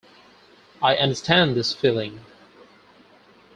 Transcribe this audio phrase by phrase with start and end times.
[0.81, 2.21] I understand this feeling.